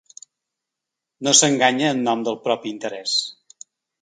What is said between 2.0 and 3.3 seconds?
nom del propi interès.